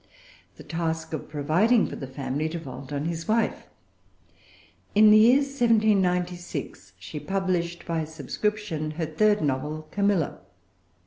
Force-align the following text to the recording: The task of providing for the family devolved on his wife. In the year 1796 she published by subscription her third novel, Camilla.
The 0.57 0.63
task 0.63 1.13
of 1.13 1.29
providing 1.29 1.85
for 1.85 1.95
the 1.95 2.07
family 2.07 2.47
devolved 2.47 2.91
on 2.91 3.05
his 3.05 3.27
wife. 3.27 3.67
In 4.95 5.11
the 5.11 5.17
year 5.19 5.41
1796 5.41 6.93
she 6.97 7.19
published 7.19 7.85
by 7.85 8.05
subscription 8.05 8.89
her 8.97 9.05
third 9.05 9.41
novel, 9.43 9.87
Camilla. 9.91 10.39